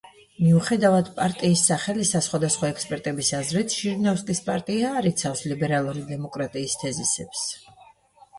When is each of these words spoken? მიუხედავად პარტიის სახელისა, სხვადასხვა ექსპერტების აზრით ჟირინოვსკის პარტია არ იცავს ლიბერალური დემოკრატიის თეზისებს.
მიუხედავად 0.43 1.09
პარტიის 1.17 1.61
სახელისა, 1.71 2.21
სხვადასხვა 2.27 2.67
ექსპერტების 2.75 3.29
აზრით 3.41 3.75
ჟირინოვსკის 3.75 4.43
პარტია 4.49 4.95
არ 5.03 5.09
იცავს 5.11 5.45
ლიბერალური 5.53 6.03
დემოკრატიის 6.09 6.77
თეზისებს. 6.87 7.47